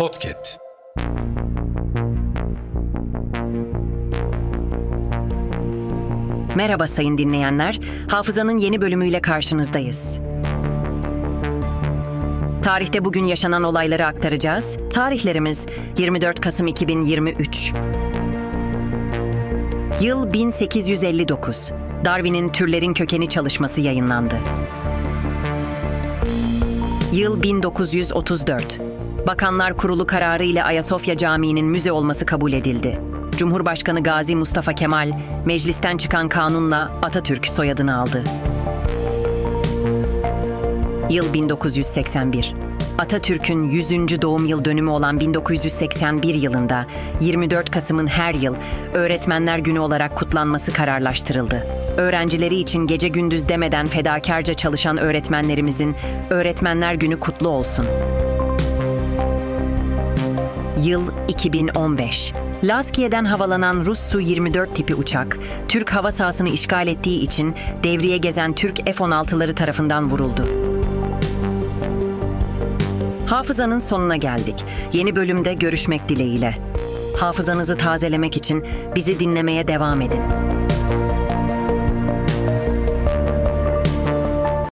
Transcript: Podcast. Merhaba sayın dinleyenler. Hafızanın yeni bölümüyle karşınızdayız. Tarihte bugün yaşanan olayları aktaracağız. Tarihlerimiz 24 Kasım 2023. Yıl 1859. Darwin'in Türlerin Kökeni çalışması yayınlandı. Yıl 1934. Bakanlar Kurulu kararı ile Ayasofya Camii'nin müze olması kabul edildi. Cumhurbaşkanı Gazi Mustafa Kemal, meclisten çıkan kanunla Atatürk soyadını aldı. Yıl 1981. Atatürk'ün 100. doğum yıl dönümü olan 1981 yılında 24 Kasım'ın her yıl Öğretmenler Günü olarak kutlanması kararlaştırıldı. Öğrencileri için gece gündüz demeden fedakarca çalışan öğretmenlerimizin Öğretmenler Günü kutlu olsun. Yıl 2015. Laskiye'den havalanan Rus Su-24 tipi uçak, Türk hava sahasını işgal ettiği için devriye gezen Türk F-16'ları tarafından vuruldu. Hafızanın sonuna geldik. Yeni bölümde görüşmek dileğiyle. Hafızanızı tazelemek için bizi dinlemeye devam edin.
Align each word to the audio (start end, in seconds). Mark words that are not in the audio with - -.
Podcast. 0.00 0.58
Merhaba 6.56 6.86
sayın 6.86 7.18
dinleyenler. 7.18 7.80
Hafızanın 8.08 8.58
yeni 8.58 8.80
bölümüyle 8.80 9.20
karşınızdayız. 9.20 10.20
Tarihte 12.62 13.04
bugün 13.04 13.24
yaşanan 13.24 13.62
olayları 13.62 14.06
aktaracağız. 14.06 14.78
Tarihlerimiz 14.92 15.66
24 15.98 16.40
Kasım 16.40 16.66
2023. 16.66 17.72
Yıl 20.00 20.32
1859. 20.32 21.72
Darwin'in 22.04 22.48
Türlerin 22.48 22.94
Kökeni 22.94 23.28
çalışması 23.28 23.80
yayınlandı. 23.80 24.38
Yıl 27.12 27.42
1934. 27.42 28.99
Bakanlar 29.26 29.76
Kurulu 29.76 30.06
kararı 30.06 30.44
ile 30.44 30.64
Ayasofya 30.64 31.16
Camii'nin 31.16 31.66
müze 31.66 31.92
olması 31.92 32.26
kabul 32.26 32.52
edildi. 32.52 33.00
Cumhurbaşkanı 33.36 34.02
Gazi 34.02 34.36
Mustafa 34.36 34.72
Kemal, 34.72 35.12
meclisten 35.46 35.96
çıkan 35.96 36.28
kanunla 36.28 36.90
Atatürk 37.02 37.46
soyadını 37.46 37.96
aldı. 38.00 38.24
Yıl 41.10 41.34
1981. 41.34 42.54
Atatürk'ün 42.98 43.70
100. 43.70 44.22
doğum 44.22 44.46
yıl 44.46 44.64
dönümü 44.64 44.90
olan 44.90 45.20
1981 45.20 46.34
yılında 46.34 46.86
24 47.20 47.70
Kasım'ın 47.70 48.06
her 48.06 48.34
yıl 48.34 48.54
Öğretmenler 48.94 49.58
Günü 49.58 49.78
olarak 49.78 50.16
kutlanması 50.16 50.72
kararlaştırıldı. 50.72 51.66
Öğrencileri 51.96 52.56
için 52.56 52.86
gece 52.86 53.08
gündüz 53.08 53.48
demeden 53.48 53.86
fedakarca 53.86 54.54
çalışan 54.54 54.98
öğretmenlerimizin 54.98 55.96
Öğretmenler 56.30 56.94
Günü 56.94 57.20
kutlu 57.20 57.48
olsun. 57.48 57.86
Yıl 60.84 61.02
2015. 61.28 62.32
Laskiye'den 62.64 63.24
havalanan 63.24 63.84
Rus 63.84 63.98
Su-24 63.98 64.74
tipi 64.74 64.94
uçak, 64.94 65.38
Türk 65.68 65.90
hava 65.90 66.10
sahasını 66.10 66.48
işgal 66.48 66.88
ettiği 66.88 67.22
için 67.22 67.54
devriye 67.84 68.16
gezen 68.16 68.52
Türk 68.54 68.76
F-16'ları 68.76 69.54
tarafından 69.54 70.10
vuruldu. 70.10 70.46
Hafızanın 73.26 73.78
sonuna 73.78 74.16
geldik. 74.16 74.64
Yeni 74.92 75.16
bölümde 75.16 75.54
görüşmek 75.54 76.08
dileğiyle. 76.08 76.58
Hafızanızı 77.16 77.78
tazelemek 77.78 78.36
için 78.36 78.64
bizi 78.96 79.20
dinlemeye 79.20 79.68
devam 79.68 80.00
edin. 80.00 80.20